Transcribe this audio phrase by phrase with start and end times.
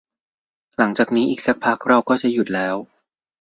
[0.77, 2.75] หลังจากนี้อีกสักพักเราก็จะหยุดแล้ว